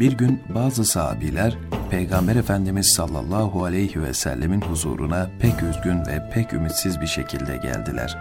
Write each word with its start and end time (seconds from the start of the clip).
Bir 0.00 0.12
gün 0.12 0.42
bazı 0.48 0.84
sahabiler 0.84 1.58
Peygamber 1.90 2.36
Efendimiz 2.36 2.92
sallallahu 2.96 3.64
aleyhi 3.64 4.02
ve 4.02 4.14
sellemin 4.14 4.60
huzuruna 4.60 5.30
pek 5.40 5.62
üzgün 5.62 6.06
ve 6.06 6.30
pek 6.34 6.52
ümitsiz 6.52 7.00
bir 7.00 7.06
şekilde 7.06 7.56
geldiler. 7.56 8.18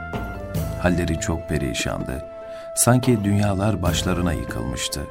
Halleri 0.82 1.20
çok 1.20 1.50
perişandı. 1.50 2.26
Sanki 2.76 3.24
dünyalar 3.24 3.82
başlarına 3.82 4.34
yıkılmıştı. 4.34 5.02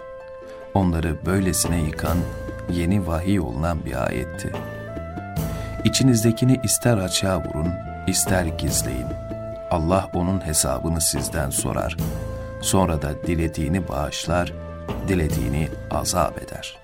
Onları 0.75 1.27
böylesine 1.27 1.81
yıkan 1.81 2.19
yeni 2.73 3.07
vahiy 3.07 3.41
olunan 3.41 3.85
bir 3.85 4.07
ayetti. 4.07 4.53
İçinizdekini 5.85 6.61
ister 6.63 6.99
açığa 6.99 7.45
vurun, 7.45 7.69
ister 8.07 8.45
gizleyin. 8.45 9.07
Allah 9.71 10.11
onun 10.15 10.47
hesabını 10.47 11.01
sizden 11.01 11.51
sorar. 11.51 11.97
Sonra 12.61 13.03
da 13.03 13.23
dilediğini 13.27 13.89
bağışlar, 13.89 14.53
dilediğini 15.09 15.69
azap 15.91 16.43
eder. 16.43 16.79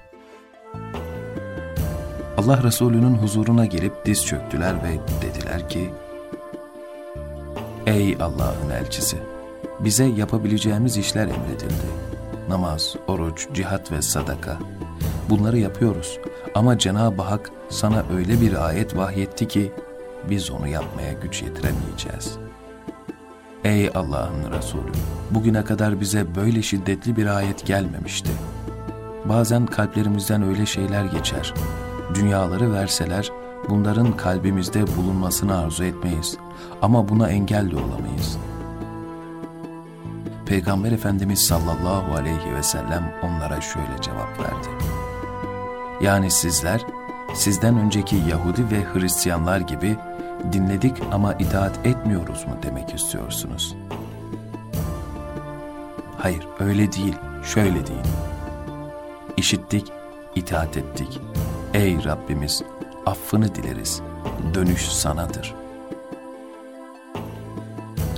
Allah 2.39 2.63
Resulü'nün 2.63 3.15
huzuruna 3.15 3.67
gelip 3.67 4.07
diz 4.07 4.27
çöktüler 4.27 4.75
ve 4.75 4.99
dediler 5.23 5.69
ki, 5.69 5.91
Ey 7.87 8.17
Allah'ın 8.21 8.71
elçisi! 8.71 9.17
Bize 9.81 10.05
yapabileceğimiz 10.05 10.97
işler 10.97 11.23
emredildi. 11.23 11.91
Namaz, 12.49 12.97
oruç, 13.09 13.49
cihat 13.55 13.93
ve 13.93 14.03
sadaka. 14.03 14.59
Bunları 15.31 15.59
yapıyoruz 15.59 16.19
ama 16.55 16.79
Cenab-ı 16.79 17.23
Hak 17.23 17.51
sana 17.69 18.05
öyle 18.17 18.41
bir 18.41 18.67
ayet 18.67 18.97
vahyetti 18.97 19.49
ki 19.49 19.73
biz 20.31 20.51
onu 20.51 20.69
yapmaya 20.69 21.13
güç 21.13 21.43
yetiremeyeceğiz. 21.43 22.39
Ey 23.65 23.91
Allah'ın 23.95 24.53
Resulü! 24.59 24.93
Bugüne 25.31 25.65
kadar 25.65 26.01
bize 26.01 26.35
böyle 26.35 26.63
şiddetli 26.63 27.17
bir 27.17 27.27
ayet 27.27 27.67
gelmemişti. 27.67 28.31
Bazen 29.25 29.67
kalplerimizden 29.67 30.43
öyle 30.43 30.67
şeyler 30.67 31.05
geçer. 31.05 31.55
Dünyaları 32.15 32.73
verseler 32.73 33.31
bunların 33.69 34.17
kalbimizde 34.17 34.97
bulunmasını 34.97 35.59
arzu 35.59 35.85
etmeyiz 35.85 36.37
ama 36.83 37.09
buna 37.09 37.29
engel 37.29 37.71
de 37.71 37.77
olamayız. 37.77 38.39
Peygamber 40.47 40.93
Efendimiz 40.93 41.39
sallallahu 41.39 42.15
aleyhi 42.15 42.55
ve 42.57 42.63
sellem 42.63 43.13
onlara 43.23 43.61
şöyle 43.61 44.01
cevap 44.01 44.39
verdi. 44.39 44.69
Yani 46.01 46.31
sizler, 46.31 46.87
sizden 47.35 47.79
önceki 47.79 48.17
Yahudi 48.17 48.71
ve 48.71 48.85
Hristiyanlar 48.95 49.61
gibi 49.61 49.97
dinledik 50.53 50.97
ama 51.13 51.35
itaat 51.35 51.87
etmiyoruz 51.87 52.47
mu 52.47 52.55
demek 52.63 52.95
istiyorsunuz? 52.95 53.77
Hayır, 56.19 56.47
öyle 56.61 56.93
değil, 56.93 57.15
şöyle 57.45 57.87
değil. 57.87 58.07
İşittik, 59.37 59.93
itaat 60.35 60.77
ettik. 60.77 61.21
Ey 61.75 62.05
Rabbimiz, 62.05 62.63
affını 63.07 63.55
dileriz, 63.55 64.03
dönüş 64.55 64.89
sanadır. 64.89 65.55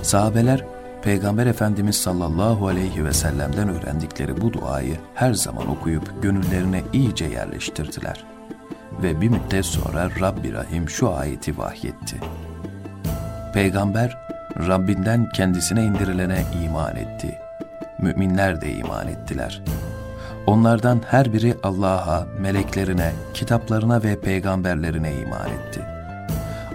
Sahabeler, 0.01 0.65
Peygamber 1.01 1.45
Efendimiz 1.45 1.95
sallallahu 1.95 2.67
aleyhi 2.67 3.05
ve 3.05 3.13
sellem'den 3.13 3.69
öğrendikleri 3.69 4.41
bu 4.41 4.53
duayı 4.53 4.97
her 5.13 5.33
zaman 5.33 5.69
okuyup 5.69 6.23
gönüllerine 6.23 6.83
iyice 6.93 7.25
yerleştirdiler. 7.25 8.32
Ve 9.03 9.21
bir 9.21 9.29
müddet 9.29 9.65
sonra 9.65 10.09
Rabbi 10.21 10.53
Rahim 10.53 10.89
şu 10.89 11.13
ayeti 11.13 11.57
vahyetti. 11.57 12.15
Peygamber, 13.53 14.17
Rabbinden 14.67 15.29
kendisine 15.29 15.83
indirilene 15.83 16.45
iman 16.63 16.95
etti. 16.95 17.39
Müminler 17.99 18.61
de 18.61 18.71
iman 18.71 19.07
ettiler. 19.07 19.61
Onlardan 20.47 21.01
her 21.07 21.33
biri 21.33 21.55
Allah'a, 21.63 22.25
meleklerine, 22.39 23.11
kitaplarına 23.33 24.03
ve 24.03 24.19
peygamberlerine 24.19 25.13
iman 25.13 25.49
etti. 25.49 25.81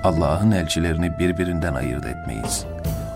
Allah'ın 0.05 0.51
elçilerini 0.51 1.19
birbirinden 1.19 1.75
ayırt 1.75 2.07
etmeyiz. 2.07 2.67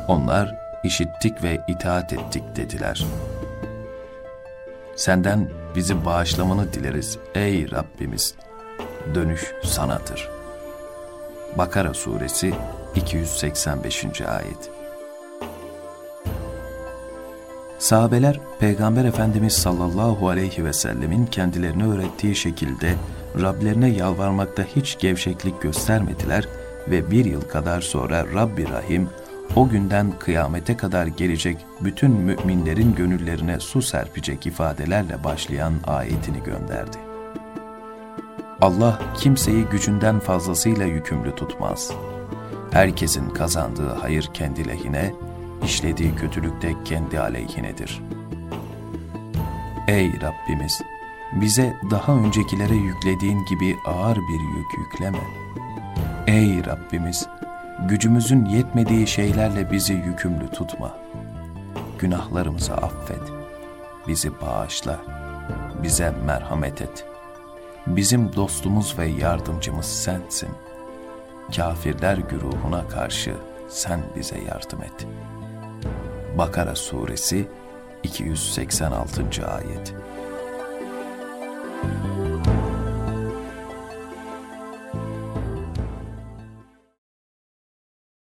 Onlar 0.09 0.55
işittik 0.85 1.43
ve 1.43 1.61
itaat 1.69 2.13
ettik 2.13 2.57
dediler. 2.57 3.07
Senden 4.97 5.49
bizi 5.77 6.05
bağışlamanı 6.05 6.73
dileriz 6.73 7.19
ey 7.35 7.71
Rabbimiz. 7.71 8.35
Dönüş 9.15 9.55
sanadır. 9.63 10.29
Bakara 11.59 11.95
Suresi 11.95 12.55
285. 12.95 14.21
Ayet 14.21 14.71
Sahabeler, 17.79 18.41
Peygamber 18.59 19.05
Efendimiz 19.05 19.53
sallallahu 19.53 20.29
aleyhi 20.29 20.65
ve 20.65 20.73
sellemin 20.73 21.27
kendilerine 21.27 21.87
öğrettiği 21.87 22.35
şekilde 22.35 22.95
Rablerine 23.41 23.89
yalvarmakta 23.89 24.63
hiç 24.63 24.99
gevşeklik 24.99 25.63
göstermediler 25.63 26.49
ve 26.89 27.11
bir 27.11 27.25
yıl 27.25 27.41
kadar 27.41 27.81
sonra 27.81 28.27
Rabbi 28.35 28.69
Rahim 28.71 29.09
o 29.57 29.69
günden 29.69 30.13
kıyamete 30.19 30.77
kadar 30.77 31.07
gelecek 31.07 31.59
bütün 31.81 32.11
müminlerin 32.11 32.95
gönüllerine 32.95 33.61
su 33.61 33.83
serpecek 33.83 34.47
ifadelerle 34.47 35.25
başlayan 35.25 35.75
ayetini 35.87 36.43
gönderdi. 36.43 37.12
Allah 38.63 38.99
kimseyi 39.19 39.65
gücünden 39.65 40.21
fazlasıyla 40.21 40.87
yükümlü 40.87 41.35
tutmaz. 41.35 41.91
Herkesin 42.71 43.31
kazandığı 43.31 43.95
hayır 43.95 44.31
kendi 44.35 44.69
lehine, 44.69 45.15
işlediği 45.65 46.15
kötülük 46.15 46.63
de 46.63 46.75
kendi 46.85 47.21
aleyhinedir. 47.21 48.03
Ey 49.89 50.13
Rabbimiz! 50.21 50.83
Bize 51.33 51.77
daha 51.91 52.13
öncekilere 52.13 52.75
yüklediğin 52.75 53.45
gibi 53.47 53.77
ağır 53.87 54.17
bir 54.17 54.41
yük 54.57 54.79
yükleme. 54.79 55.23
Ey 56.27 56.65
Rabbimiz! 56.67 57.29
gücümüzün 57.89 58.45
yetmediği 58.45 59.07
şeylerle 59.07 59.73
bizi 59.73 59.93
yükümlü 59.93 60.49
tutma. 60.49 60.97
Günahlarımızı 61.99 62.75
affet. 62.75 63.23
Bizi 64.09 64.41
bağışla. 64.41 65.01
Bize 65.83 66.13
merhamet 66.27 66.83
et. 66.83 67.12
Bizim 67.87 68.37
dostumuz 68.37 68.99
ve 68.99 69.07
yardımcımız 69.07 69.87
sensin. 69.87 70.49
Kafirler 71.57 72.17
güruhuna 72.17 72.89
karşı 72.89 73.35
sen 73.69 74.01
bize 74.17 74.39
yardım 74.39 74.83
et. 74.83 75.07
Bakara 76.39 76.75
Suresi 76.75 77.49
286. 78.03 79.23
Ayet 79.47 79.95